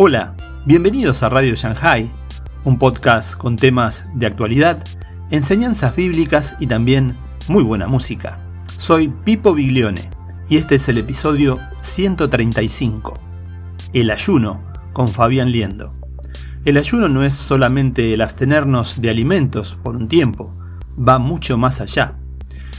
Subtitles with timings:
[0.00, 2.08] Hola, bienvenidos a Radio Shanghai,
[2.62, 4.84] un podcast con temas de actualidad,
[5.32, 7.16] enseñanzas bíblicas y también
[7.48, 8.38] muy buena música.
[8.76, 10.08] Soy Pipo Biglione
[10.48, 13.14] y este es el episodio 135,
[13.92, 15.92] El ayuno con Fabián Liendo.
[16.64, 20.54] El ayuno no es solamente el abstenernos de alimentos por un tiempo,
[20.96, 22.14] va mucho más allá.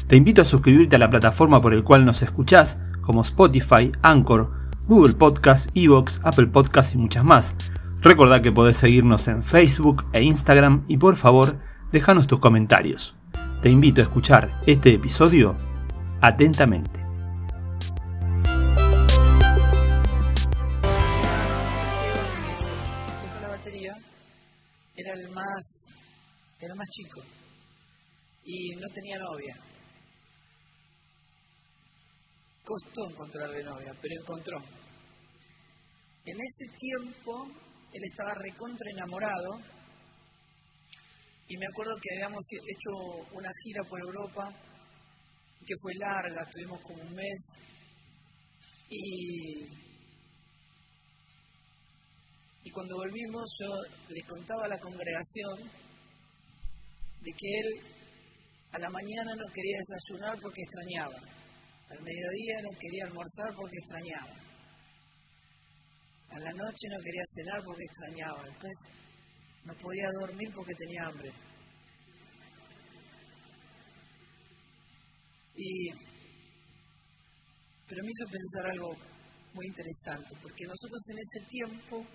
[0.07, 4.58] Te invito a suscribirte a la plataforma por el cual nos escuchás, como Spotify, Anchor,
[4.89, 7.53] Google Podcast, Evox, Apple Podcast y muchas más.
[8.01, 11.59] Recordá que podés seguirnos en Facebook e Instagram y por favor,
[11.91, 13.15] déjanos tus comentarios.
[13.61, 15.55] Te invito a escuchar este episodio
[16.21, 17.01] atentamente.
[24.95, 25.85] era el más,
[26.59, 27.21] era más chico
[28.43, 29.55] y no tenía novia.
[32.65, 34.78] Costó encontrarle novia, pero encontró.
[36.25, 37.47] En ese tiempo
[37.93, 39.59] él estaba recontra enamorado
[41.47, 42.91] y me acuerdo que habíamos hecho
[43.33, 44.53] una gira por Europa
[45.65, 47.41] que fue larga, tuvimos como un mes
[48.89, 49.65] y,
[52.63, 53.67] y cuando volvimos yo
[54.09, 55.89] le contaba a la congregación
[57.21, 57.81] de que él
[58.71, 61.17] a la mañana no quería desayunar porque extrañaba,
[61.89, 64.48] al mediodía no quería almorzar porque extrañaba,
[66.31, 68.73] a la noche no quería cenar porque extrañaba, después
[69.65, 71.31] no podía dormir porque tenía hambre.
[75.55, 75.89] Y,
[77.87, 78.95] pero me hizo pensar algo
[79.53, 82.05] muy interesante, porque nosotros en ese tiempo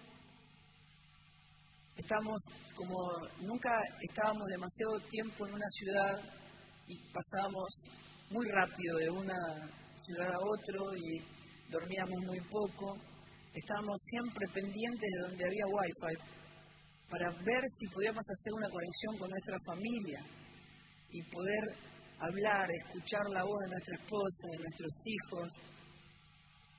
[1.97, 2.41] estamos
[2.75, 2.97] como
[3.41, 6.23] nunca estábamos demasiado tiempo en una ciudad
[6.89, 7.69] y pasábamos
[8.31, 9.71] muy rápido de una
[10.05, 11.23] ciudad a otro y
[11.71, 12.97] dormíamos muy poco.
[13.55, 16.19] Estábamos siempre pendientes de donde había wifi
[17.09, 20.21] para ver si podíamos hacer una conexión con nuestra familia
[21.11, 21.65] y poder
[22.19, 25.49] hablar, escuchar la voz de nuestra esposa, de nuestros hijos,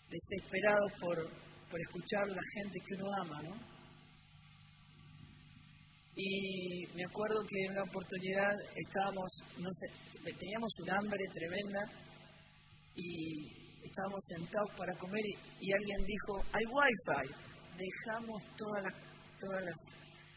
[0.10, 1.30] desesperados por,
[1.72, 3.56] por escuchar la gente que uno ama, ¿no?
[6.18, 9.30] Y me acuerdo que en una oportunidad estábamos,
[9.60, 11.80] no sé, teníamos un hambre tremenda
[12.96, 15.24] y estábamos sentados para comer
[15.60, 17.34] y, alguien dijo, hay wifi.
[17.78, 18.84] Dejamos todas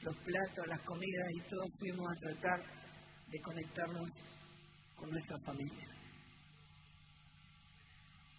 [0.03, 2.61] los platos, las comidas y todos fuimos a tratar
[3.31, 4.09] de conectarnos
[4.97, 5.89] con nuestra familia.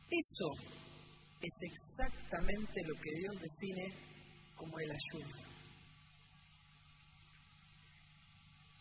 [0.09, 0.47] Eso
[1.41, 3.94] es exactamente lo que Dios define
[4.56, 5.50] como el ayuno.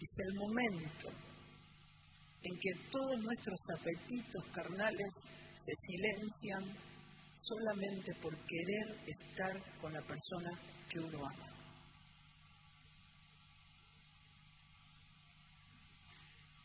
[0.00, 1.08] es el momento
[2.42, 5.08] en que todos nuestros apetitos carnales
[5.68, 6.64] se silencian
[7.38, 10.50] solamente por querer estar con la persona
[10.88, 11.46] que uno ama.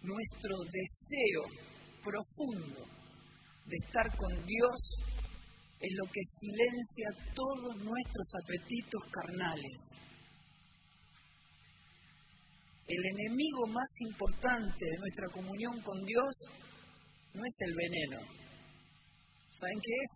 [0.03, 1.43] Nuestro deseo
[2.01, 2.85] profundo
[3.65, 4.79] de estar con Dios
[5.79, 9.79] es lo que silencia todos nuestros apetitos carnales
[12.87, 16.35] el enemigo más importante de nuestra comunión con Dios
[17.33, 18.42] no es el veneno.
[19.63, 20.11] ¿Saben qué es?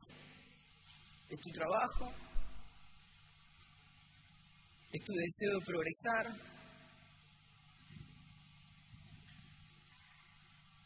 [1.29, 2.11] Es tu trabajo,
[4.91, 6.27] es tu deseo de progresar,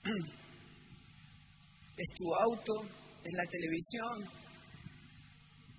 [1.98, 2.84] es tu auto,
[3.24, 4.30] es la televisión,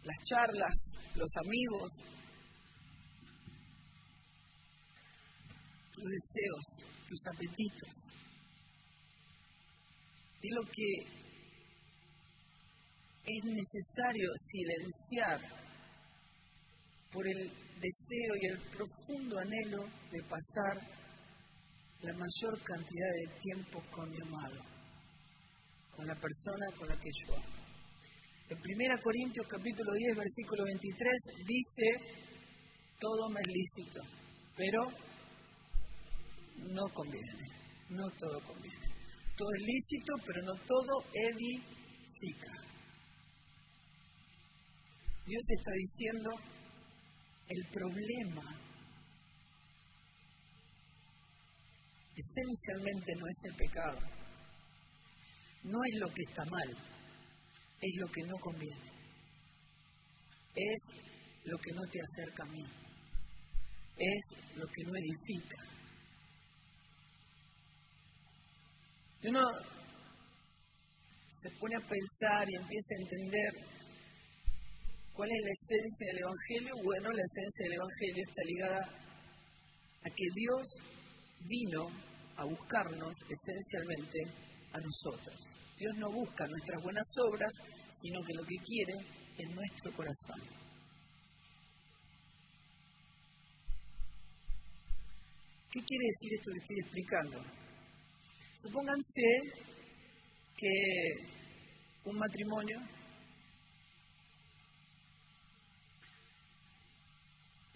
[0.02, 1.92] las charlas, los amigos,
[5.92, 6.64] tus deseos,
[7.08, 8.10] tus apetitos.
[10.42, 11.21] Y lo que
[13.24, 15.40] es necesario silenciar
[17.12, 17.50] por el
[17.80, 20.80] deseo y el profundo anhelo de pasar
[22.00, 24.60] la mayor cantidad de tiempo con mi amado,
[25.94, 27.62] con la persona con la que yo amo.
[28.48, 31.12] En 1 Corintios capítulo 10, versículo 23
[31.46, 32.22] dice,
[32.98, 34.00] todo me es lícito,
[34.56, 34.90] pero
[36.58, 37.46] no conviene,
[37.90, 38.92] no todo conviene.
[39.36, 42.61] Todo es lícito, pero no todo edifica.
[45.24, 46.30] Dios está diciendo,
[47.48, 48.42] el problema
[52.16, 53.98] esencialmente no es el pecado,
[55.62, 56.76] no es lo que está mal,
[57.80, 58.90] es lo que no conviene,
[60.56, 60.80] es
[61.44, 62.64] lo que no te acerca a mí,
[63.96, 65.62] es lo que no edifica.
[69.22, 69.40] Y uno
[71.28, 73.71] se pone a pensar y empieza a entender
[75.14, 76.72] ¿Cuál es la esencia del Evangelio?
[76.84, 78.80] Bueno, la esencia del Evangelio está ligada
[80.04, 80.62] a que Dios
[81.44, 81.86] vino
[82.36, 84.18] a buscarnos esencialmente
[84.72, 85.36] a nosotros.
[85.78, 87.52] Dios no busca nuestras buenas obras,
[87.90, 88.94] sino que lo que quiere
[89.36, 90.40] es nuestro corazón.
[95.72, 97.44] ¿Qué quiere decir esto que estoy explicando?
[98.56, 99.28] Supónganse
[100.56, 100.70] que
[102.04, 102.78] un matrimonio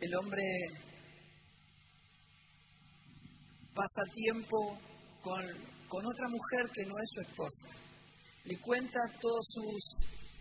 [0.00, 0.42] el hombre
[3.74, 4.78] pasa tiempo
[5.22, 7.68] con, otra mujer que no es su esposa.
[8.44, 9.82] Le cuenta todos sus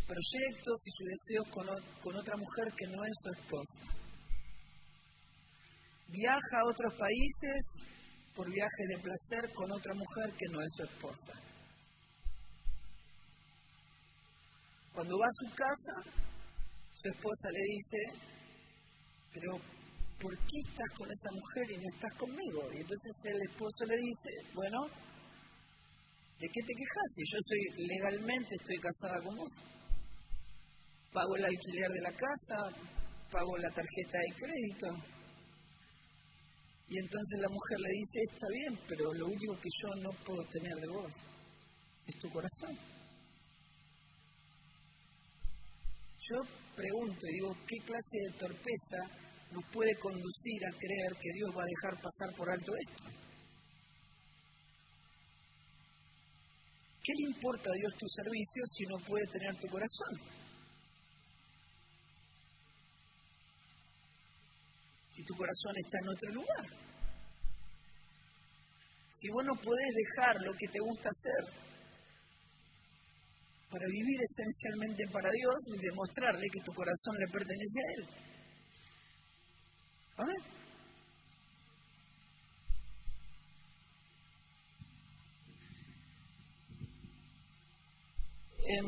[0.06, 1.68] proyectos y sus deseos con,
[2.02, 3.82] con otra mujer que no es su esposa.
[6.08, 7.96] Viaja a otros países
[8.36, 11.34] por viajes de placer con otra mujer que no es su esposa.
[14.94, 16.26] Cuando va a su casa,
[16.94, 18.36] su esposa le dice,
[19.36, 19.60] pero
[20.20, 22.72] ¿por qué estás con esa mujer y no estás conmigo?
[22.72, 24.88] Y entonces el esposo le dice, bueno,
[26.40, 27.08] ¿de qué te quejas?
[27.14, 29.52] Si yo soy legalmente estoy casada con vos.
[31.12, 32.58] Pago el alquiler de la casa,
[33.30, 35.16] pago la tarjeta de crédito,
[36.88, 40.44] y entonces la mujer le dice, está bien, pero lo único que yo no puedo
[40.46, 41.12] tener de vos
[42.06, 42.78] es tu corazón.
[46.30, 46.38] Yo
[46.76, 51.66] pregunto, digo, ¿qué clase de torpeza nos puede conducir a creer que Dios va a
[51.66, 53.04] dejar pasar por alto esto?
[57.04, 60.46] ¿Qué le importa a Dios tu servicio si no puede tener tu corazón?
[65.16, 66.66] si tu corazón está en otro lugar.
[69.12, 71.54] Si vos no podés dejar lo que te gusta hacer
[73.72, 78.06] para vivir esencialmente para Dios y demostrarle que tu corazón le pertenece a Él.
[80.18, 80.24] En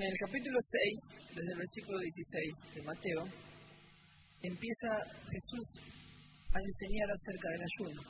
[0.02, 3.26] el capítulo 6, desde el versículo 16 de Mateo,
[4.42, 4.88] empieza
[5.30, 5.68] Jesús
[6.54, 8.02] a enseñar acerca del ayuno.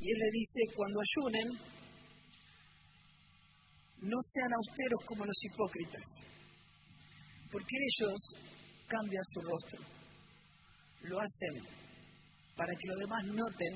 [0.00, 1.48] Y él le dice, cuando ayunen,
[4.00, 6.02] no sean austeros como los hipócritas,
[7.52, 8.18] porque ellos
[8.92, 9.80] cambian su rostro.
[11.02, 11.54] Lo hacen
[12.56, 13.74] para que los demás noten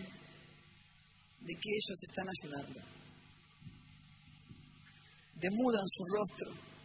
[1.41, 2.81] de que ellos están ayunando.
[5.35, 6.77] Demudan su rostro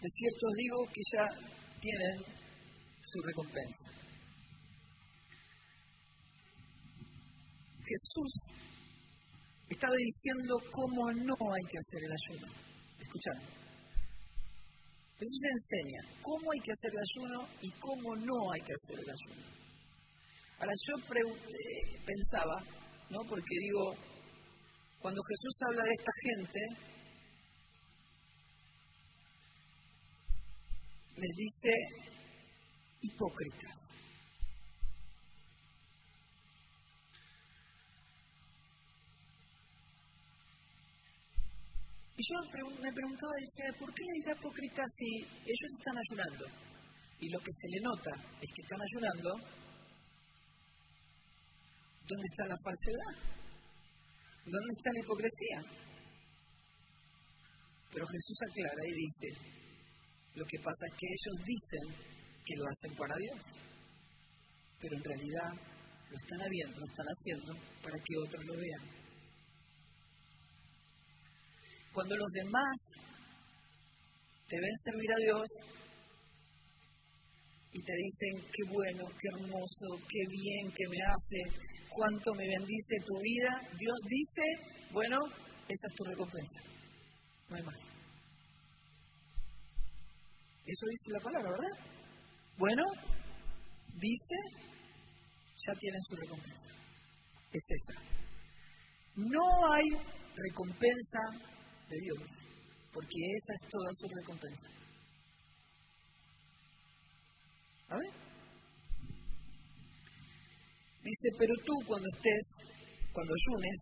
[0.00, 1.26] De cierto digo que ya
[1.80, 2.22] tienen
[3.02, 3.90] su recompensa.
[7.82, 8.32] Jesús
[9.68, 12.52] estaba diciendo cómo no hay que hacer el ayuno.
[15.18, 19.10] Jesús enseña cómo hay que hacer el ayuno y cómo no hay que hacer el
[19.10, 19.48] ayuno.
[20.60, 22.62] Ahora yo eh, pensaba,
[23.10, 23.18] ¿no?
[23.28, 23.94] Porque digo,
[25.00, 26.60] cuando Jesús habla de esta gente,
[31.16, 31.70] les dice
[33.02, 33.78] hipócritas.
[42.16, 46.46] Y yo me preguntaba, decía, ¿por qué hay hipócritas si ellos están ayunando?
[47.20, 49.30] Y lo que se le nota es que están ayunando.
[52.06, 53.14] ¿Dónde está la falsedad?
[54.44, 55.58] ¿Dónde está la hipocresía?
[57.92, 59.58] Pero Jesús aclara y dice,
[60.34, 61.86] lo que pasa es que ellos dicen
[62.46, 63.40] que lo hacen para Dios,
[64.80, 65.52] pero en realidad
[66.10, 67.52] lo están haciendo, lo están haciendo
[67.82, 68.97] para que otros lo vean.
[71.98, 72.78] Cuando los demás
[74.48, 75.48] te ven servir a Dios
[77.72, 82.98] y te dicen qué bueno, qué hermoso, qué bien que me hace, cuánto me bendice
[83.04, 84.42] tu vida, Dios dice,
[84.92, 85.18] bueno,
[85.66, 86.60] esa es tu recompensa.
[87.48, 87.80] No hay más.
[90.66, 91.78] Eso dice la palabra, ¿verdad?
[92.58, 92.84] Bueno,
[93.96, 94.36] dice,
[95.66, 96.70] ya tienen su recompensa.
[97.52, 98.00] Es esa.
[99.16, 99.42] No
[99.74, 99.88] hay
[100.36, 101.57] recompensa
[101.88, 102.18] de Dios,
[102.92, 104.68] porque esa es toda su recompensa.
[107.90, 107.98] ¿A?
[111.02, 112.46] Dice, pero tú cuando estés,
[113.12, 113.80] cuando ayunes,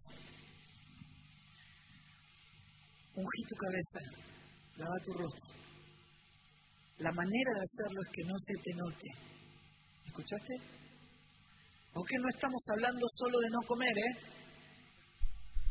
[3.15, 4.01] ungí tu cabeza,
[4.77, 5.57] lava tu rostro
[6.99, 9.09] la manera de hacerlo es que no se te note.
[10.07, 10.55] ¿Escuchaste?
[11.93, 14.17] Aunque no estamos hablando solo de no comer, ¿eh?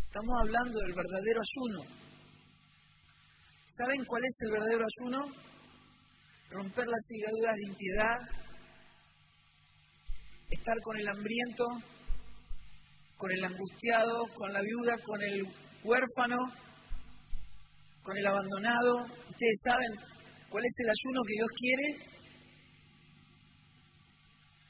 [0.05, 2.04] Estamos hablando del verdadero ayuno.
[3.77, 5.19] ¿Saben cuál es el verdadero ayuno?
[6.49, 8.15] Romper las ligaduras de impiedad,
[10.49, 11.65] estar con el hambriento,
[13.17, 15.45] con el angustiado, con la viuda, con el
[15.83, 16.37] huérfano,
[18.01, 19.07] con el abandonado.
[19.27, 19.91] Ustedes saben
[20.49, 22.15] cuál es el ayuno que Dios quiere.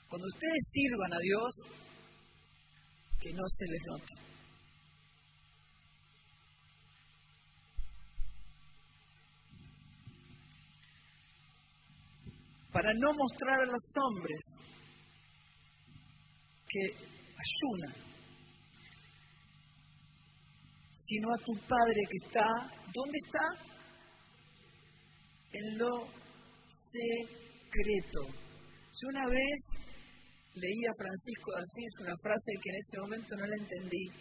[0.09, 1.51] Cuando ustedes sirvan a Dios,
[3.21, 4.34] que no se les note.
[12.75, 14.43] Para no mostrar a los hombres
[16.67, 17.95] que ayunan,
[20.91, 22.43] sino a tu Padre que está,
[22.93, 23.45] ¿dónde está?
[25.53, 26.05] En lo
[26.91, 28.27] secreto.
[28.91, 29.59] Si una vez
[30.55, 34.11] leía a Francisco de Asís una frase que en ese momento no la entendí,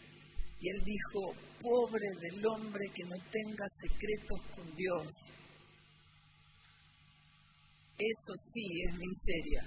[0.61, 5.44] y él dijo, pobre del hombre que no tenga secretos con Dios.
[7.99, 9.63] Eso sí es miseria.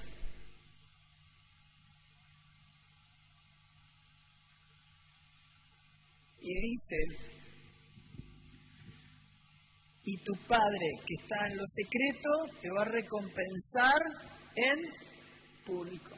[6.41, 6.97] Y dice,
[10.03, 12.29] y tu Padre que está en lo secreto
[12.61, 14.01] te va a recompensar
[14.55, 14.79] en
[15.65, 16.15] público.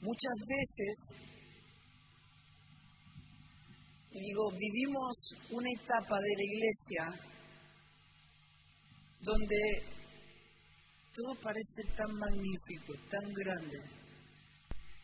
[0.00, 1.25] Muchas veces,
[4.20, 5.16] digo, vivimos
[5.50, 7.04] una etapa de la iglesia
[9.20, 9.82] donde
[11.12, 13.78] todo parece tan magnífico, tan grande.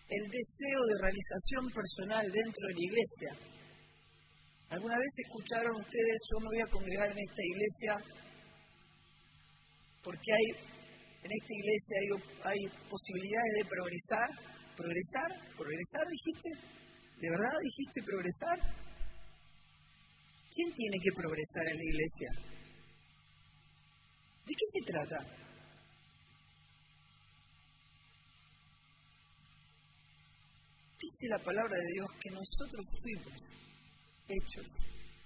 [0.09, 3.33] El deseo de realización personal dentro de la iglesia.
[4.69, 7.93] ¿Alguna vez escucharon ustedes, yo me voy a congregar en esta iglesia
[10.03, 10.47] porque hay,
[11.23, 12.09] en esta iglesia hay,
[12.53, 14.29] hay posibilidades de progresar?
[14.77, 15.31] ¿Progresar?
[15.57, 16.49] ¿Progresar dijiste?
[17.21, 18.59] ¿De verdad dijiste progresar?
[20.55, 22.31] ¿Quién tiene que progresar en la iglesia?
[24.45, 25.19] ¿De qué se trata?
[31.01, 33.53] Dice la palabra de Dios que nosotros fuimos
[34.29, 34.67] hechos,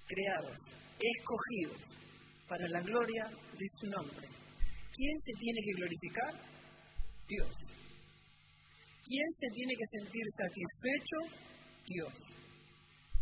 [0.07, 0.57] creados,
[0.97, 1.81] escogidos
[2.47, 4.27] para la gloria de su nombre.
[4.93, 6.33] ¿Quién se tiene que glorificar?
[7.27, 7.51] Dios.
[9.03, 11.17] ¿Quién se tiene que sentir satisfecho?
[11.85, 12.36] Dios.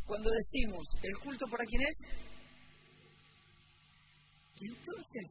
[0.06, 1.98] Cuando decimos, ¿el culto para quién es?
[4.62, 5.26] Entonces,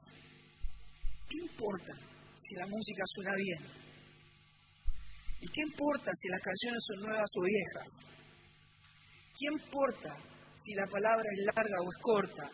[1.29, 1.93] ¿qué importa
[2.37, 3.85] si la música suena bien?
[5.41, 7.89] ¿Y qué importa si las canciones son nuevas o viejas?
[9.39, 10.17] ¿Qué importa
[10.57, 12.51] si la palabra es larga o es corta?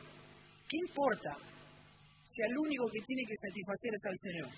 [0.68, 1.36] ¿Qué importa
[2.24, 4.50] si al único que tiene que satisfacer es al Señor?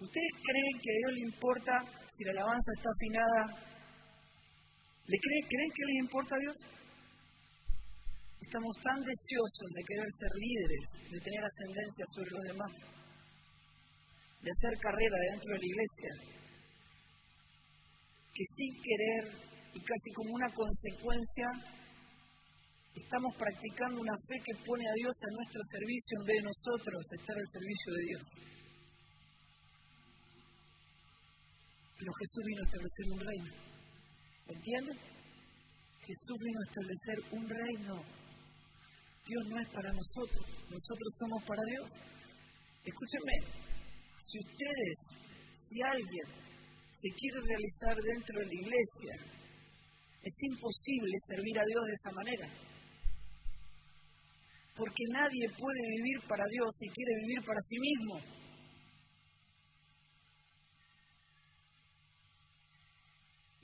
[0.00, 1.72] ¿Ustedes creen que a Dios le importa
[2.10, 3.40] si la alabanza está afinada,
[5.06, 6.56] ¿le creen, creen que le importa a Dios?
[8.52, 12.72] Estamos tan deseosos de querer ser líderes, de tener ascendencia sobre los demás,
[14.44, 16.12] de hacer carrera dentro de la iglesia,
[18.28, 19.24] que sin querer
[19.72, 21.48] y casi como una consecuencia,
[22.92, 27.00] estamos practicando una fe que pone a Dios a nuestro servicio en vez de nosotros
[27.08, 28.24] estar al servicio de Dios.
[31.96, 33.52] Pero Jesús vino a establecer un reino.
[34.44, 34.98] ¿Entienden?
[36.04, 38.21] Jesús vino a establecer un reino.
[39.26, 41.88] Dios no es para nosotros, nosotros somos para Dios.
[42.84, 43.36] Escúchenme,
[44.18, 44.96] si ustedes,
[45.52, 46.26] si alguien
[46.90, 49.14] se quiere realizar dentro de la iglesia,
[50.22, 52.48] es imposible servir a Dios de esa manera.
[54.76, 58.41] Porque nadie puede vivir para Dios si quiere vivir para sí mismo.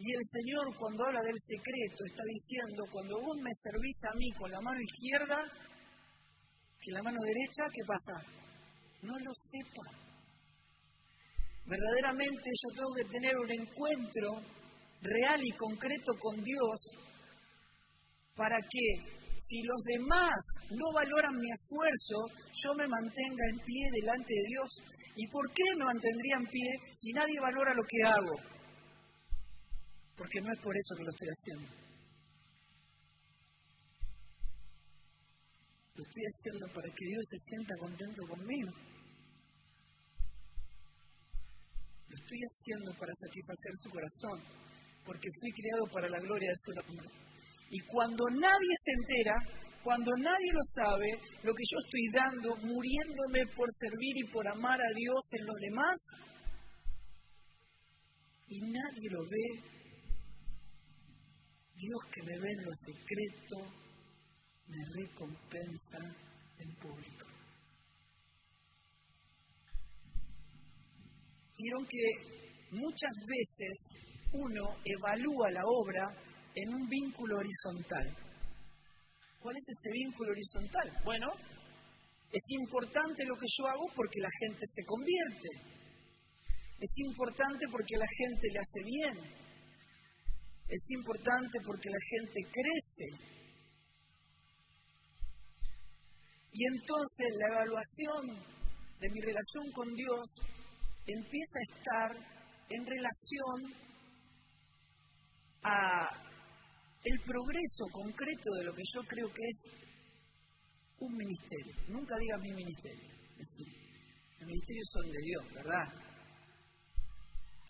[0.08, 4.32] Y el Señor cuando habla del secreto está diciendo, cuando vos me servís a mí
[4.32, 5.36] con la mano izquierda,
[6.80, 8.24] que la mano derecha, ¿qué pasa?
[9.02, 9.84] No lo sepa.
[11.66, 14.40] Verdaderamente yo tengo que tener un encuentro
[15.02, 16.78] real y concreto con Dios
[18.34, 24.32] para que si los demás no valoran mi esfuerzo, yo me mantenga en pie delante
[24.32, 24.70] de Dios.
[25.16, 26.64] ¿Y por qué me mantendría en pie
[26.96, 28.57] si nadie valora lo que hago?
[30.18, 31.68] Porque no es por eso que lo estoy haciendo.
[35.94, 38.70] Lo estoy haciendo para que Dios se sienta contento conmigo.
[42.08, 44.38] Lo estoy haciendo para satisfacer su corazón,
[45.04, 47.08] porque fui creado para la gloria de su nombre.
[47.70, 49.34] Y cuando nadie se entera,
[49.84, 51.10] cuando nadie lo sabe,
[51.42, 55.56] lo que yo estoy dando, muriéndome por servir y por amar a Dios en los
[55.60, 55.98] demás,
[58.48, 59.77] y nadie lo ve,
[61.78, 63.56] Dios que me ve en lo secreto,
[64.66, 65.98] me recompensa
[66.58, 67.26] en público.
[71.56, 72.02] Vieron que
[72.72, 73.74] muchas veces
[74.32, 76.08] uno evalúa la obra
[76.54, 78.16] en un vínculo horizontal.
[79.38, 80.92] ¿Cuál es ese vínculo horizontal?
[81.04, 81.28] Bueno,
[82.32, 85.48] es importante lo que yo hago porque la gente se convierte.
[86.80, 89.47] Es importante porque la gente le hace bien.
[90.68, 93.38] Es importante porque la gente crece.
[96.52, 98.26] Y entonces la evaluación
[99.00, 100.34] de mi relación con Dios
[101.06, 102.10] empieza a estar
[102.68, 103.72] en relación
[105.62, 106.28] a
[107.04, 109.64] el progreso concreto de lo que yo creo que es
[110.98, 111.74] un ministerio.
[111.88, 113.08] Nunca diga mi ministerio.
[113.38, 116.08] Los ministerios son de Dios, ¿verdad?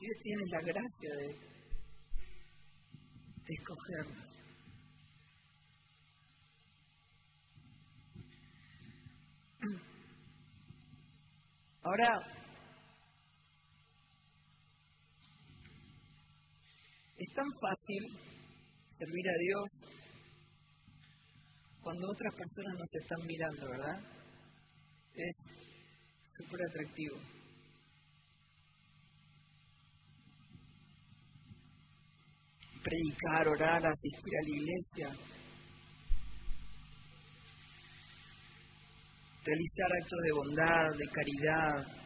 [0.01, 1.58] Dios tiene la gracia de
[3.49, 4.29] escogernos.
[11.83, 12.21] Ahora,
[17.17, 18.03] es tan fácil
[18.89, 19.99] servir a Dios
[21.81, 24.01] cuando otras personas nos están mirando, ¿verdad?
[25.15, 25.35] Es
[26.37, 27.38] súper atractivo.
[32.89, 35.09] Predicar, orar, asistir a la iglesia,
[39.45, 41.99] realizar actos de bondad, de caridad,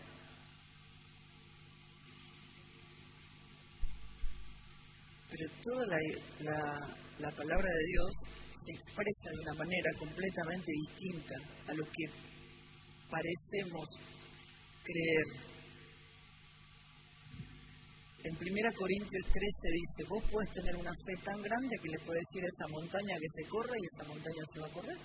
[5.31, 8.13] pero toda la, palabra de Dios
[8.65, 11.35] se expresa de una manera completamente distinta
[11.69, 12.07] a lo que
[13.09, 13.89] parecemos
[14.83, 15.62] creer.
[18.25, 22.23] En 1 Corintios 13 dice, vos puedes tener una fe tan grande que le puedes
[22.23, 24.99] decir a esa montaña que se corra y esa montaña se va a correr.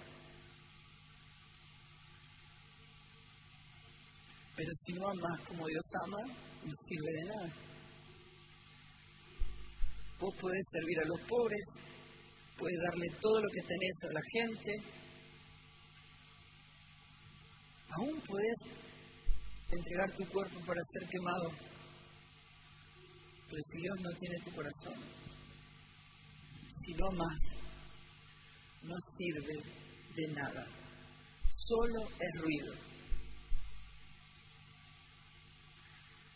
[4.55, 6.21] Pero si no amas como Dios ama,
[6.63, 7.49] no sirve de nada.
[10.19, 11.65] Vos podés servir a los pobres,
[12.57, 14.71] puedes darle todo lo que tenés a la gente.
[17.89, 18.57] Aún puedes
[19.71, 21.76] entregar tu cuerpo para ser quemado.
[23.49, 24.95] Pero si Dios no tiene tu corazón,
[26.85, 27.37] si no más,
[28.83, 29.55] no sirve
[30.15, 30.65] de nada.
[31.67, 32.73] Solo es ruido.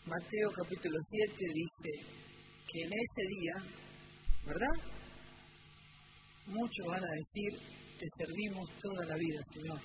[0.06, 2.22] Mateo capítulo 7 dice,
[2.72, 3.54] que en ese día,
[4.46, 4.76] ¿verdad?
[6.46, 7.50] Muchos van a decir,
[7.98, 9.80] te servimos toda la vida, Señor.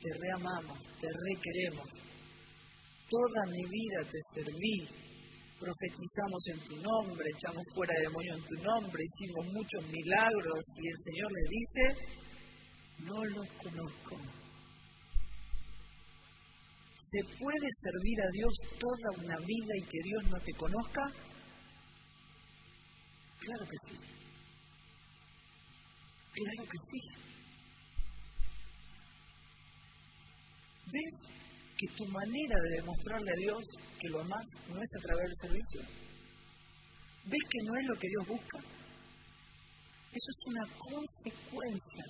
[0.00, 1.88] Te reamamos, te requeremos.
[3.10, 5.07] Toda mi vida te serví.
[5.58, 10.96] Profetizamos en tu nombre, echamos fuera demonios en tu nombre, hicimos muchos milagros y el
[11.02, 11.82] Señor les dice,
[13.00, 14.16] no los conozco.
[17.10, 21.10] ¿Se puede servir a Dios toda una vida y que Dios no te conozca?
[23.40, 23.96] Claro que sí.
[26.34, 27.00] Claro que sí.
[30.92, 31.47] ¿Ves
[31.78, 33.62] que tu manera de demostrarle a Dios
[34.00, 35.80] que lo amas no es a través del servicio?
[37.24, 38.58] ¿Ves que no es lo que Dios busca?
[40.10, 42.04] Eso es una consecuencia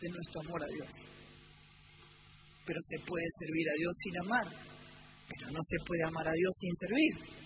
[0.00, 0.88] de nuestro amor a Dios.
[2.64, 4.46] Pero se puede servir a Dios sin amar,
[5.28, 7.44] pero no se puede amar a Dios sin servir.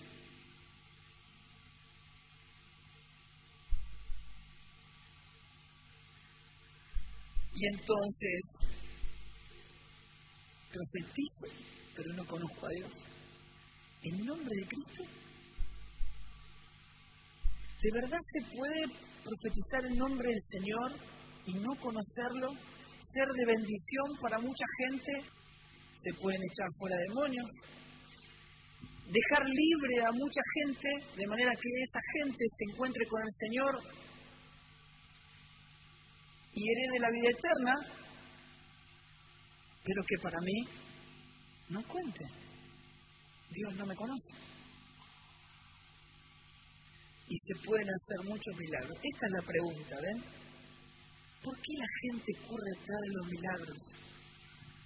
[7.55, 8.78] Y entonces
[10.71, 11.47] profetizo,
[11.95, 12.91] pero no conozco a Dios.
[14.03, 15.03] ¿En nombre de Cristo?
[17.81, 18.81] ¿De verdad se puede
[19.23, 20.91] profetizar en nombre del Señor
[21.45, 22.53] y no conocerlo?
[23.01, 25.11] Ser de bendición para mucha gente.
[26.03, 27.49] Se pueden echar fuera demonios.
[29.07, 33.79] Dejar libre a mucha gente de manera que esa gente se encuentre con el Señor
[36.53, 37.73] y de la vida eterna,
[39.83, 40.67] pero que para mí
[41.69, 42.25] no cuente.
[43.51, 44.33] Dios no me conoce.
[47.27, 48.97] Y se pueden hacer muchos milagros.
[49.03, 50.23] Esta es la pregunta, ¿ven?
[51.43, 53.77] ¿Por qué la gente corre atrás de los milagros?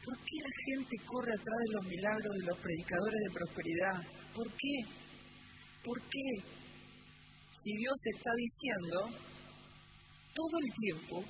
[0.04, 3.98] ¿Por qué la gente corre atrás de los milagros de los predicadores de prosperidad?
[4.36, 4.76] ¿Por qué?
[5.84, 6.28] ¿Por qué?
[7.62, 9.10] Si Dios está diciendo
[10.34, 11.24] todo el tiempo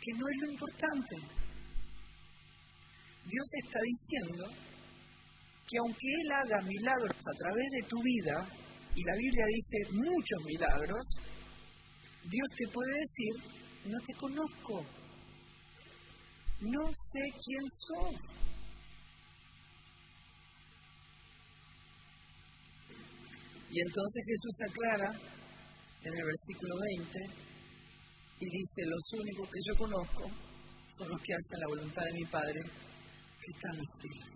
[0.00, 1.41] que no es lo importante.
[3.24, 4.44] Dios está diciendo
[5.68, 8.46] que aunque Él haga milagros a través de tu vida,
[8.94, 11.06] y la Biblia dice muchos milagros,
[12.24, 14.84] Dios te puede decir, no te conozco,
[16.60, 18.42] no sé quién sos.
[23.70, 25.10] Y entonces Jesús aclara
[26.04, 27.18] en el versículo 20
[28.40, 30.30] y dice, los únicos que yo conozco
[30.98, 32.60] son los que hacen la voluntad de mi Padre
[33.42, 34.32] que está en los cielos.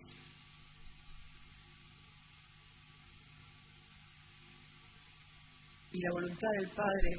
[5.93, 7.11] Y la voluntad del Padre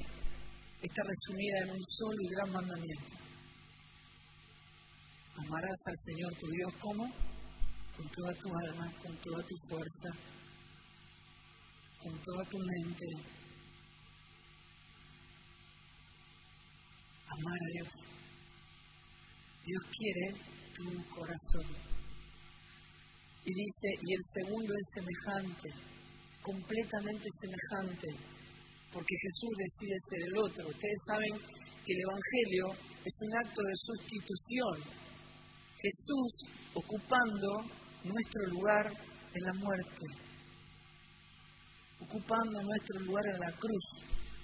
[0.83, 3.17] está resumida en un solo y gran mandamiento.
[5.37, 7.05] Amarás al Señor tu Dios como?
[7.97, 10.11] Con toda tu alma, con toda tu fuerza,
[12.03, 13.07] con toda tu mente.
[17.27, 17.89] Amar a Dios.
[19.65, 21.67] Dios quiere tu corazón.
[23.45, 25.69] Y dice, y el segundo es semejante,
[26.43, 28.39] completamente semejante
[28.93, 30.69] porque Jesús decide ser el otro.
[30.69, 31.33] Ustedes saben
[31.85, 32.67] que el Evangelio
[33.05, 34.77] es un acto de sustitución.
[35.79, 36.31] Jesús
[36.75, 37.49] ocupando
[38.05, 38.87] nuestro lugar
[39.35, 40.07] en la muerte,
[42.01, 43.85] ocupando nuestro lugar en la cruz,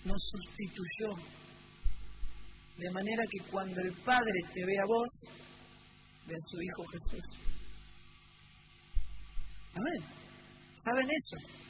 [0.05, 1.17] nos sustituyó.
[2.77, 5.09] De manera que cuando el Padre te ve a vos,
[6.33, 7.25] a su Hijo Jesús.
[9.75, 10.03] Amén.
[10.83, 11.65] ¿Saben eso?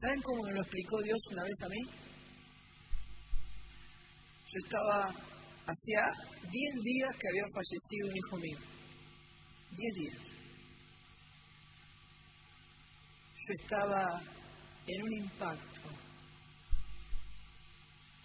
[0.00, 1.82] ¿Saben cómo me lo explicó Dios una vez a mí?
[4.52, 5.08] Yo estaba,
[5.66, 6.02] hacía
[6.42, 8.58] 10 días que había fallecido un hijo mío.
[9.70, 10.36] 10 días.
[13.46, 14.20] Yo estaba
[14.86, 15.88] en un impacto,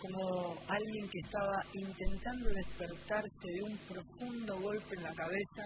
[0.02, 5.64] como alguien que estaba intentando despertarse de un profundo golpe en la cabeza,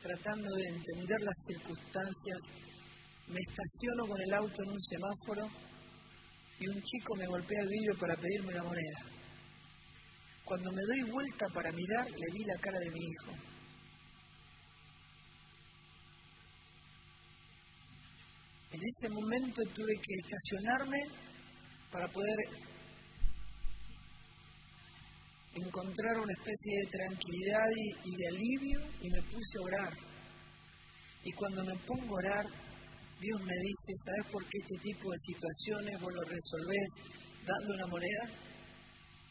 [0.00, 2.38] tratando de entender las circunstancias
[3.26, 5.48] me estaciono con el auto en un semáforo
[6.60, 9.00] y un chico me golpea el vidrio para pedirme una moneda.
[10.44, 13.32] Cuando me doy vuelta para mirar, le vi la cara de mi hijo.
[18.72, 20.98] En ese momento tuve que estacionarme
[21.90, 22.36] para poder
[25.54, 27.68] encontrar una especie de tranquilidad
[28.04, 29.92] y, de alivio y me puse a orar.
[31.24, 32.46] Y cuando me pongo a orar,
[33.20, 36.88] Dios me dice, ¿sabes por qué este tipo de situaciones vos lo resolvés
[37.46, 38.24] dando una moneda?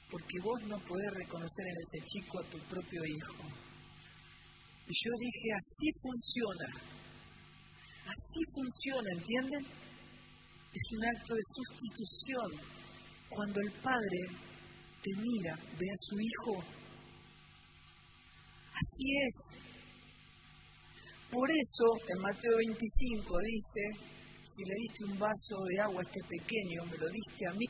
[0.09, 3.43] Porque vos no podés reconocer en ese chico a tu propio hijo.
[4.87, 6.67] Y yo dije, así funciona.
[8.03, 9.65] Así funciona, ¿entienden?
[10.73, 12.51] Es un acto de sustitución.
[13.29, 14.52] Cuando el padre
[15.03, 16.63] te mira, ve a su hijo.
[18.71, 19.35] Así es.
[21.29, 23.83] Por eso, en Mateo 25 dice,
[24.47, 27.67] si le diste un vaso de agua a este pequeño, me lo diste a mí.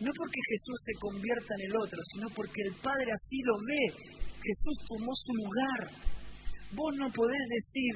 [0.00, 3.84] No porque Jesús se convierta en el otro, sino porque el Padre así lo ve.
[4.40, 5.80] Jesús tomó su lugar.
[6.72, 7.92] Vos no podés decir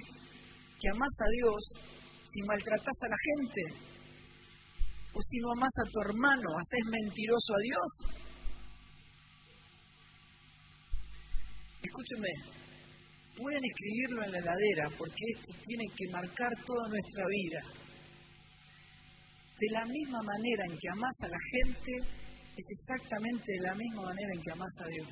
[0.80, 1.60] que amás a Dios
[2.28, 3.62] si maltratás a la gente.
[5.14, 8.23] O si no amás a tu hermano, haces mentiroso a Dios.
[13.36, 17.60] Pueden escribirlo en la heladera porque esto tiene que marcar toda nuestra vida.
[19.58, 21.92] De la misma manera en que amas a la gente,
[22.56, 25.08] es exactamente de la misma manera en que amas a Dios.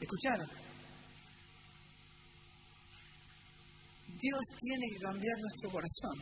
[0.00, 0.48] ¿Escucharon?
[4.20, 6.18] Dios tiene que cambiar nuestro corazón.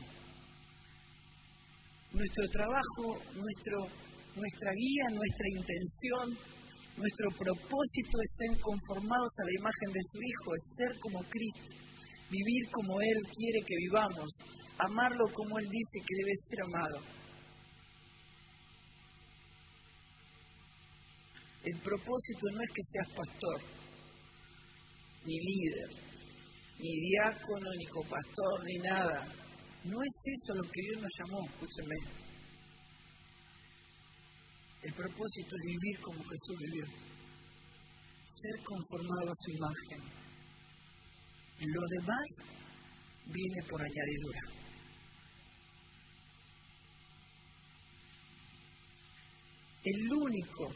[2.13, 3.89] Nuestro trabajo, nuestro,
[4.37, 6.60] nuestra guía, nuestra intención,
[7.01, 11.75] nuestro propósito es ser conformados a la imagen de su Hijo, es ser como Cristo,
[12.29, 14.29] vivir como Él quiere que vivamos,
[14.79, 16.99] amarlo como Él dice que debe ser amado.
[21.65, 23.61] El propósito no es que seas pastor,
[25.25, 25.91] ni líder,
[26.79, 29.25] ni diácono, ni copastor, ni nada.
[29.85, 32.20] No es eso lo que Dios nos llamó, escúchenme.
[34.83, 36.87] El propósito es vivir como Jesús vivió,
[38.25, 40.01] ser conformado a su imagen.
[41.61, 42.27] Lo demás
[43.27, 44.41] viene por añadidura.
[49.85, 50.73] El único,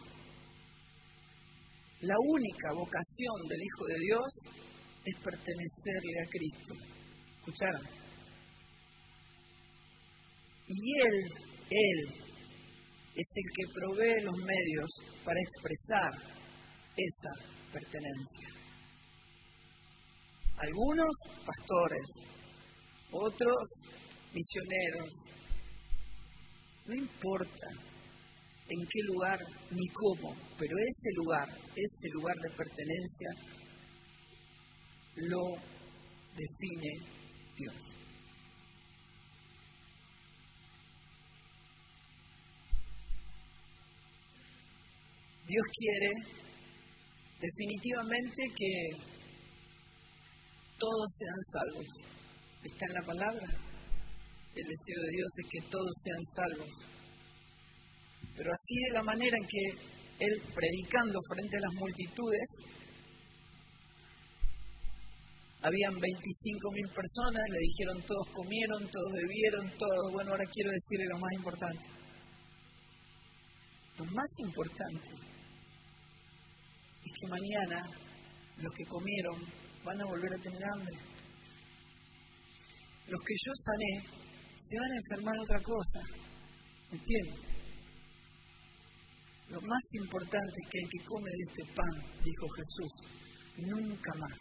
[2.00, 4.24] la única vocación del Hijo de Dios
[5.04, 6.74] es pertenecerle a Cristo.
[7.38, 7.86] ¿Escucharon?
[10.68, 11.32] Y Él,
[11.70, 12.23] Él,
[13.16, 14.90] es el que provee los medios
[15.24, 16.12] para expresar
[16.96, 17.30] esa
[17.72, 18.48] pertenencia.
[20.58, 22.06] Algunos pastores,
[23.10, 23.58] otros
[24.32, 25.10] misioneros,
[26.86, 27.68] No importa
[28.68, 29.38] en qué lugar
[29.70, 33.28] ni cómo, pero ese lugar, ese lugar de pertenencia,
[35.16, 35.56] lo
[36.36, 36.92] define
[37.56, 37.93] Dios.
[45.46, 46.10] Dios quiere
[47.38, 48.72] definitivamente que
[50.78, 51.86] todos sean salvos.
[52.64, 53.46] Está en la palabra.
[54.54, 56.72] El deseo de Dios es que todos sean salvos.
[58.36, 62.48] Pero así de la manera en que Él, predicando frente a las multitudes,
[65.60, 71.04] habían 25 mil personas, le dijeron todos comieron, todos bebieron, todos, bueno, ahora quiero decirle
[71.10, 71.84] lo más importante.
[73.98, 75.23] Lo más importante
[77.28, 77.82] mañana
[78.58, 79.36] los que comieron
[79.84, 80.96] van a volver a tener hambre.
[83.08, 84.24] Los que yo sané
[84.56, 86.00] se van a enfermar otra cosa.
[86.90, 87.54] ¿Entiendes?
[89.48, 92.92] Lo más importante es que el que come de este pan, dijo Jesús,
[93.58, 94.38] nunca más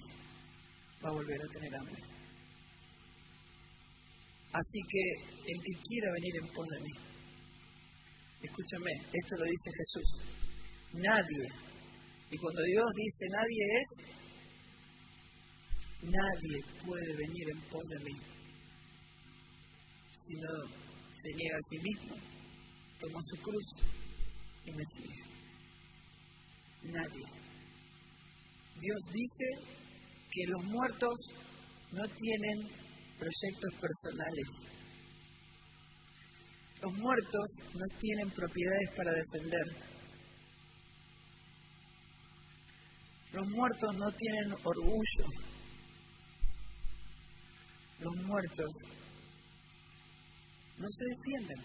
[1.04, 2.02] va a volver a tener hambre.
[4.54, 6.92] Así que el que quiera venir en pos de mí,
[8.44, 10.10] escúchame, esto lo dice Jesús,
[10.94, 11.73] nadie,
[12.34, 13.90] y cuando Dios dice nadie es,
[16.02, 18.34] nadie puede venir en pos de mí
[20.26, 20.50] sino
[21.22, 22.16] se niega a sí mismo,
[23.00, 23.66] toma su cruz
[24.66, 25.24] y me sigue.
[26.84, 27.26] Nadie.
[28.80, 29.46] Dios dice
[30.32, 31.16] que los muertos
[31.92, 32.68] no tienen
[33.18, 34.48] proyectos personales.
[36.82, 39.93] Los muertos no tienen propiedades para defender.
[43.34, 45.26] Los muertos no tienen orgullo.
[48.00, 48.70] Los muertos
[50.78, 51.58] no se defienden.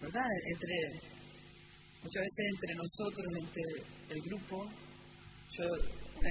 [0.00, 0.28] ¿Verdad?
[0.52, 0.76] Entre,
[2.02, 4.68] muchas veces entre nosotros, entre el grupo,
[5.56, 5.64] yo
[6.18, 6.30] una,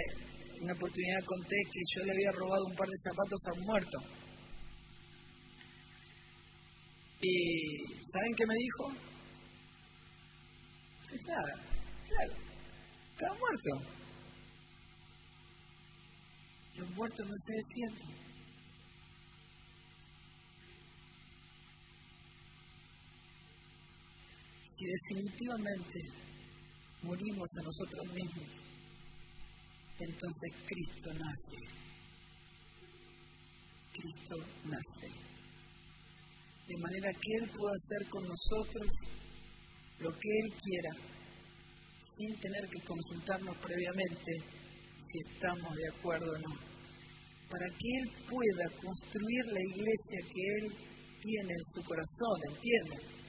[0.62, 3.98] una oportunidad conté que yo le había robado un par de zapatos a un muerto.
[7.22, 7.78] Y
[8.12, 8.94] ¿saben qué me dijo?
[11.26, 11.56] Nada,
[12.08, 12.43] claro,
[13.14, 13.72] estaba muerto.
[16.76, 18.24] Los muertos no se defienden.
[24.76, 26.00] si definitivamente
[27.04, 28.50] morimos a nosotros mismos,
[30.00, 31.58] entonces Cristo nace.
[33.94, 35.08] Cristo nace.
[36.68, 38.88] De manera que Él pueda hacer con nosotros
[40.00, 40.90] lo que Él quiera,
[42.16, 44.32] sin tener que consultarnos previamente
[45.00, 46.56] si estamos de acuerdo o no.
[47.50, 50.74] Para que Él pueda construir la iglesia que Él
[51.22, 53.24] tiene en su corazón, ¿entienden?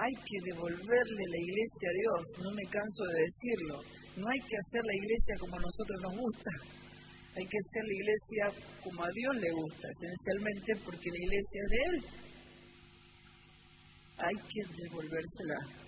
[0.00, 3.76] hay que devolverle la iglesia a Dios, no me canso de decirlo.
[4.16, 6.50] No hay que hacer la iglesia como a nosotros nos gusta,
[7.36, 8.44] hay que hacer la iglesia
[8.82, 11.96] como a Dios le gusta, esencialmente porque la iglesia es de Él.
[14.18, 15.79] Hay que devolvérsela.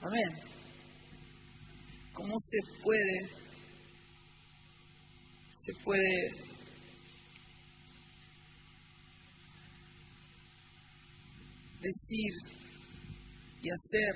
[0.00, 0.30] Amén.
[2.12, 3.18] ¿Cómo se puede,
[5.52, 6.48] se puede
[11.80, 12.32] decir
[13.62, 14.14] y hacer.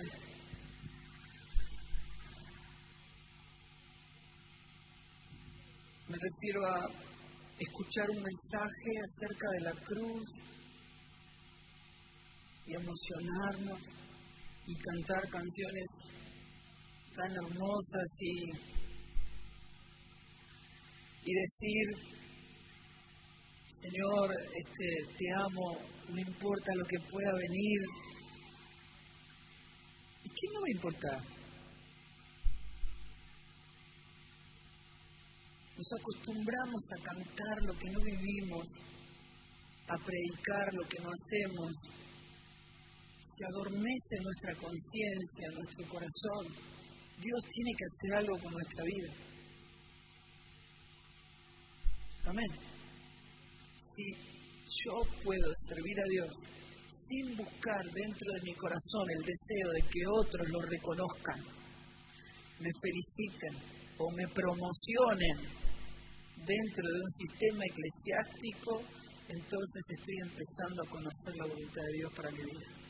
[6.09, 6.90] Me refiero a
[7.59, 10.29] escuchar un mensaje acerca de la cruz
[12.66, 14.02] y emocionarnos
[14.66, 15.87] y cantar canciones
[17.16, 18.51] tan hermosas y,
[21.25, 22.12] y decir,
[23.83, 25.77] Señor, este, te amo,
[26.09, 27.81] no importa lo que pueda venir.
[30.25, 31.22] ¿Y qué no va a importar?
[35.77, 38.68] Nos acostumbramos a cantar lo que no vivimos,
[39.88, 42.02] a predicar lo que no hacemos.
[43.42, 46.46] Se adormece nuestra conciencia, nuestro corazón.
[47.18, 49.12] Dios tiene que hacer algo con nuestra vida.
[52.24, 52.46] Amén.
[53.76, 54.33] Sí
[54.85, 56.31] yo puedo servir a Dios
[57.09, 61.40] sin buscar dentro de mi corazón el deseo de que otros lo reconozcan,
[62.59, 63.55] me feliciten
[63.98, 65.38] o me promocionen
[66.46, 68.83] dentro de un sistema eclesiástico,
[69.28, 72.82] entonces estoy empezando a conocer la voluntad de Dios para mi vida.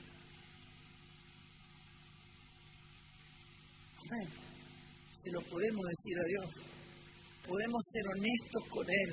[5.23, 6.51] Se lo podemos decir a Dios.
[7.49, 9.11] Podemos ser honestos con Él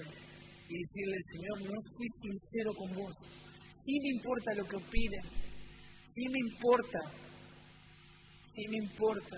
[0.70, 3.16] y decirle, Señor, no fui sincero con vos,
[3.82, 5.24] Sí me importa lo que opinen,
[6.14, 7.00] sí me importa,
[8.54, 9.38] sí me importa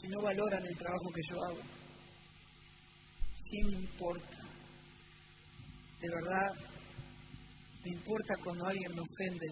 [0.00, 1.60] si no valoran el trabajo que yo hago.
[3.34, 4.36] Sí me importa.
[6.00, 6.54] De verdad,
[7.84, 9.46] me importa cuando alguien me ofende,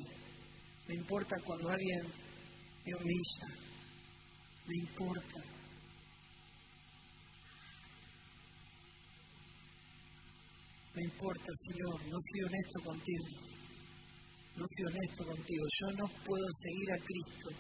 [0.87, 2.03] me importa cuando alguien
[2.87, 3.68] me humilla,
[4.69, 5.41] me importa.
[10.95, 13.25] Me importa, Señor, no fui honesto contigo.
[14.57, 15.65] No fui honesto contigo.
[15.81, 17.51] Yo no puedo seguir a Cristo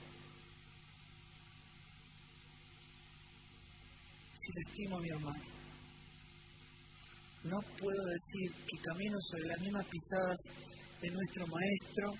[4.38, 5.44] si estimo a mi hermano.
[7.44, 10.36] No puedo decir que camino sobre las mismas pisadas
[11.00, 12.12] de nuestro Maestro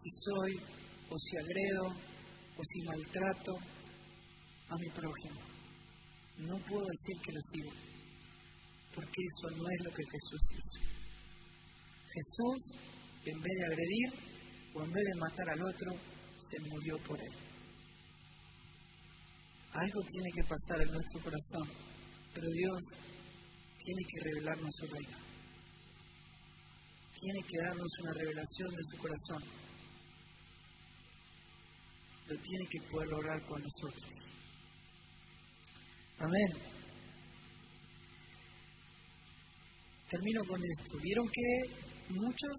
[0.00, 0.52] si soy
[1.10, 2.13] o si agredo
[2.56, 3.52] o si maltrato
[4.68, 5.40] a mi prójimo.
[6.38, 7.72] No puedo decir que lo sigo,
[8.94, 10.84] porque eso no es lo que Jesús hizo.
[12.14, 12.58] Jesús,
[13.24, 14.12] en vez de agredir
[14.74, 15.92] o en vez de matar al otro,
[16.50, 17.32] se murió por él.
[19.72, 21.68] Algo tiene que pasar en nuestro corazón,
[22.32, 22.78] pero Dios
[23.84, 25.18] tiene que revelarnos su reino.
[27.20, 29.63] Tiene que darnos una revelación de su corazón.
[32.42, 34.12] Tiene que poder lograr con nosotros.
[36.18, 36.48] Amén.
[40.10, 40.98] Termino con esto.
[40.98, 42.56] ¿Vieron que muchos,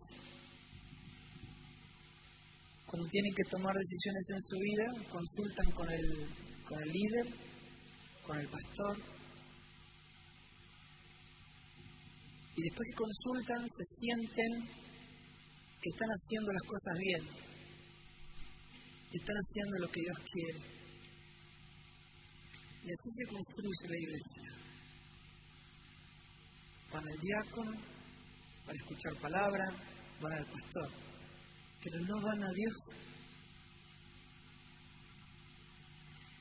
[2.86, 7.28] cuando tienen que tomar decisiones en su vida, consultan con el con el líder,
[8.26, 8.98] con el pastor.
[12.56, 14.52] Y después que consultan, se sienten
[15.82, 17.44] que están haciendo las cosas bien,
[19.12, 20.76] están haciendo lo que Dios quiere.
[22.84, 24.65] Y así se construye la iglesia.
[26.91, 27.72] Van al diácono,
[28.65, 29.65] para escuchar palabra,
[30.22, 30.89] van al pastor,
[31.84, 32.76] pero no van a Dios.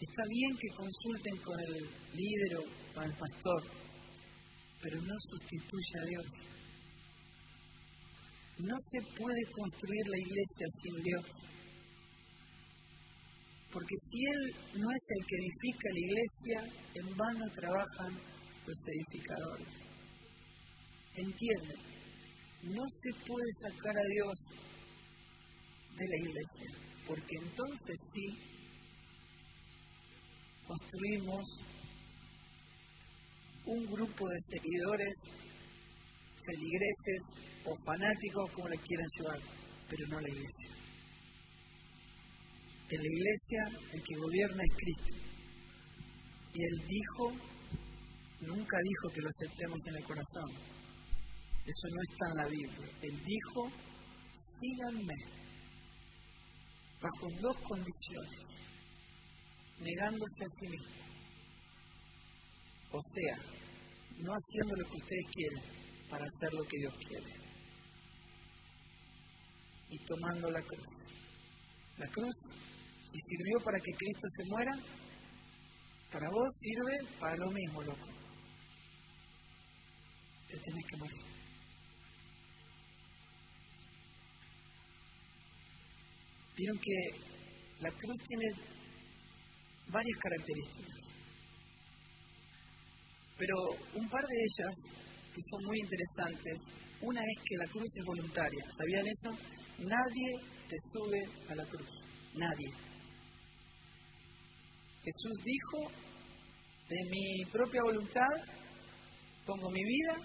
[0.00, 3.62] Está bien que consulten con el líder o con el pastor,
[4.82, 6.26] pero no sustituye a Dios.
[8.58, 11.53] No se puede construir la iglesia sin Dios.
[13.74, 16.58] Porque si Él no es el que edifica la iglesia,
[16.94, 18.14] en vano trabajan
[18.66, 19.66] los edificadores.
[21.16, 21.80] Entienden,
[22.62, 24.36] no se puede sacar a Dios
[25.98, 26.70] de la iglesia,
[27.08, 28.38] porque entonces sí
[30.68, 31.44] construimos
[33.66, 35.14] un grupo de seguidores,
[36.46, 37.22] feligreses
[37.64, 39.40] o fanáticos, como le quieran llevar,
[39.90, 40.83] pero no la iglesia.
[42.90, 45.14] En la iglesia el que gobierna es Cristo.
[46.54, 47.32] Y Él dijo,
[48.40, 50.50] nunca dijo que lo aceptemos en el corazón.
[51.64, 52.90] Eso no está en la Biblia.
[53.02, 53.70] Él dijo,
[54.60, 55.14] síganme,
[57.00, 58.54] bajo dos condiciones
[59.80, 61.04] negándose a sí mismo.
[62.92, 63.36] O sea,
[64.18, 65.62] no haciendo lo que ustedes quieren
[66.08, 67.32] para hacer lo que Dios quiere.
[69.90, 70.86] Y tomando la cruz.
[71.98, 72.34] La cruz,
[73.14, 74.76] si sirvió para que Cristo se muera,
[76.10, 78.08] para vos sirve para lo mismo, loco.
[80.48, 81.20] Te tenés que morir.
[86.56, 87.18] Vieron que
[87.80, 88.46] la cruz tiene
[89.88, 91.04] varias características.
[93.38, 93.54] Pero
[93.94, 94.74] un par de ellas
[95.34, 96.56] que son muy interesantes,
[97.00, 98.64] una es que la cruz es voluntaria.
[98.76, 99.30] ¿Sabían eso?
[99.78, 100.30] Nadie
[100.68, 101.88] te sube a la cruz.
[102.34, 102.93] Nadie.
[105.04, 105.90] Jesús dijo,
[106.88, 108.32] de mi propia voluntad
[109.46, 110.16] pongo mi vida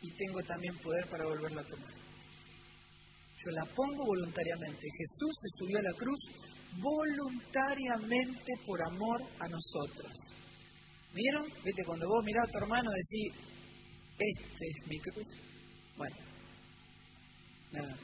[0.00, 1.92] y tengo también poder para volverla a tomar.
[3.44, 4.88] Yo la pongo voluntariamente.
[4.96, 6.18] Jesús se subió a la cruz
[6.80, 10.12] voluntariamente por amor a nosotros.
[11.14, 11.46] ¿Vieron?
[11.64, 13.32] Viste, cuando vos mirás a tu hermano decís,
[14.18, 15.26] este es mi cruz.
[15.96, 16.16] Bueno,
[17.72, 17.96] nada.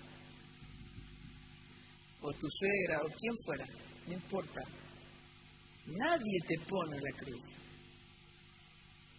[2.23, 3.67] O tu suegra, o quien fuera,
[4.07, 4.61] no importa.
[5.87, 7.43] Nadie te pone la cruz.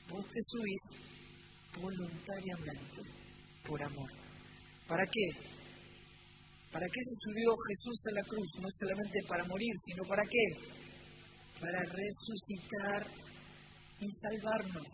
[0.09, 0.82] Vos te subís
[1.80, 3.01] voluntariamente
[3.66, 4.09] por amor.
[4.88, 5.55] ¿Para qué?
[6.72, 8.49] ¿Para qué se subió Jesús a la cruz?
[8.59, 10.45] No solamente para morir, sino para qué?
[11.59, 13.07] Para resucitar
[13.99, 14.88] y salvarnos.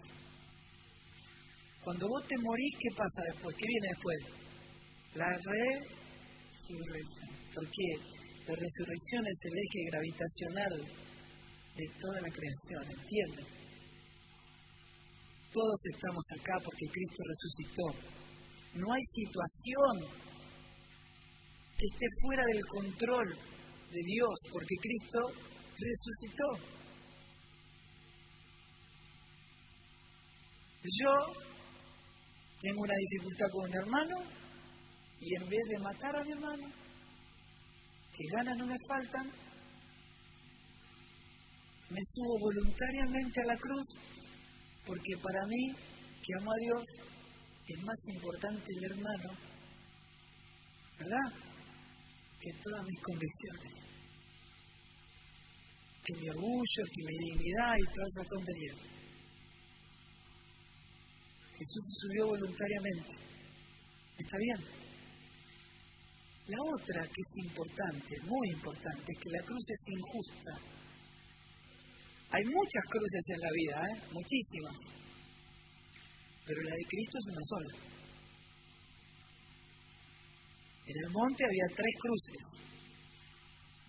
[1.84, 3.55] Cuando vos te morís, ¿qué pasa después?
[3.57, 4.19] ¿Qué viene después?
[5.15, 5.26] La
[6.61, 7.30] resurrección.
[7.55, 7.86] Porque
[8.47, 11.01] la resurrección es el eje gravitacional
[11.82, 13.46] de toda la creación, ¿entienden?
[15.52, 17.88] Todos estamos acá porque Cristo resucitó.
[18.76, 19.94] No hay situación
[21.78, 23.28] que esté fuera del control
[23.92, 25.20] de Dios, porque Cristo
[25.80, 26.50] resucitó.
[30.84, 31.14] Yo
[32.62, 34.18] tengo una dificultad con un hermano
[35.20, 36.68] y en vez de matar a mi hermano,
[38.16, 39.32] que ganas no me faltan,
[41.92, 43.86] me subo voluntariamente a la cruz
[44.86, 45.76] porque para mí,
[46.24, 46.84] que amo a Dios,
[47.68, 49.30] es más importante el hermano,
[50.98, 51.28] ¿verdad?
[52.39, 53.74] Que todas mis convicciones,
[56.04, 58.78] que mi orgullo, que mi dignidad y todas esas tonterías.
[61.58, 63.12] Jesús se subió voluntariamente.
[64.18, 64.82] ¿Está bien?
[66.48, 70.81] La otra que es importante, muy importante, es que la cruz es injusta.
[72.32, 74.02] Hay muchas cruces en la vida, ¿eh?
[74.14, 74.76] muchísimas.
[76.46, 77.92] Pero la de Cristo es una sola.
[80.88, 82.42] En el monte había tres cruces.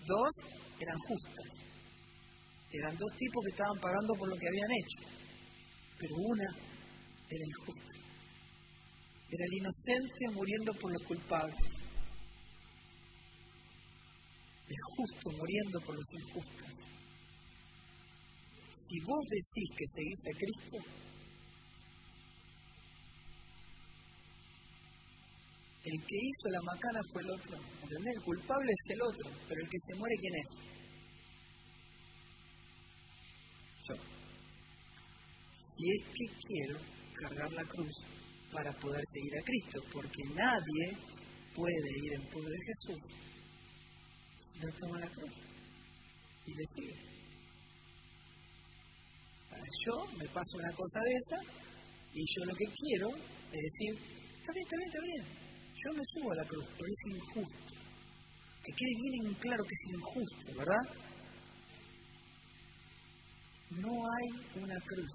[0.06, 0.30] Dos
[0.80, 1.62] eran justas.
[2.72, 4.98] Eran dos tipos que estaban pagando por lo que habían hecho.
[5.98, 6.48] Pero una
[7.28, 7.94] era injusta.
[9.30, 11.72] Era el inocente muriendo por los culpables.
[14.68, 16.71] El justo muriendo por los injustos.
[18.92, 20.76] Si vos decís que seguís a Cristo,
[25.82, 27.56] el que hizo la macana fue el otro.
[27.82, 28.16] ¿Entendés?
[28.16, 30.48] El culpable es el otro, pero el que se muere, ¿quién es?
[33.88, 33.94] Yo.
[35.62, 36.78] Si es que quiero
[37.14, 37.94] cargar la cruz
[38.52, 40.98] para poder seguir a Cristo, porque nadie
[41.56, 43.00] puede ir en pos de Jesús
[44.36, 45.32] si no toma la cruz
[46.44, 47.11] y le sigue.
[49.86, 51.38] Yo me paso una cosa de esa
[52.14, 53.08] y yo lo que quiero
[53.52, 53.94] es decir,
[54.40, 55.24] está bien, está bien, está bien,
[55.84, 57.74] yo me subo a la cruz, pero es injusto.
[58.62, 60.84] Que quede bien claro que es injusto, ¿verdad?
[63.70, 65.10] No hay una cruz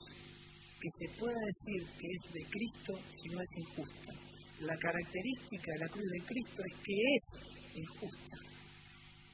[0.82, 4.14] que se pueda decir que es de Cristo si no es injusta.
[4.60, 8.38] La característica de la cruz de Cristo es que es injusta.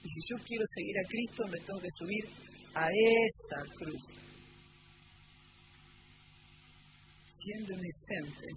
[0.04, 2.26] Y si yo quiero seguir a Cristo, me tengo que subir
[2.76, 4.04] a esa cruz.
[7.44, 8.48] Siendo inocente,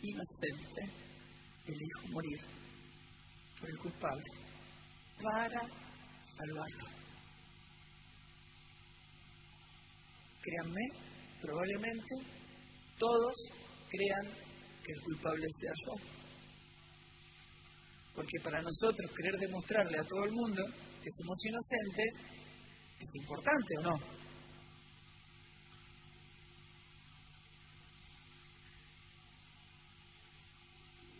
[0.00, 0.82] inocente,
[1.66, 2.40] elijo morir
[3.60, 4.24] por el culpable
[5.22, 5.60] para
[6.38, 6.86] salvarlo.
[10.40, 10.80] Créanme,
[11.42, 12.14] probablemente
[12.98, 13.34] todos
[13.90, 14.34] crean
[14.86, 15.92] que el culpable sea yo.
[18.14, 20.64] Porque para nosotros querer demostrarle a todo el mundo
[21.02, 22.40] que somos inocentes
[23.00, 24.19] es importante o no.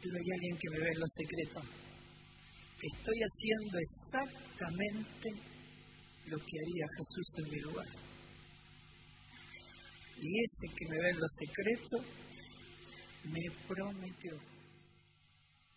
[0.02, 1.64] Pero hay alguien que me ve en los secretos.
[2.80, 5.28] Estoy haciendo exactamente
[6.26, 7.88] lo que haría Jesús en mi lugar.
[10.22, 12.04] Y ese que me ve en lo secreto
[13.24, 14.38] me prometió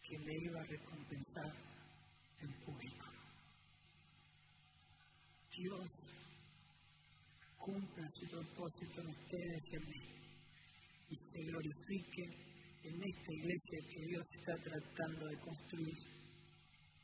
[0.02, 1.52] que me iba a recompensar
[2.40, 3.06] en público.
[5.58, 5.92] Dios
[7.58, 10.14] cumpla su propósito en ustedes y en mí
[11.10, 12.53] y se glorifique
[12.84, 16.13] en esta iglesia que Dios está tratando de construir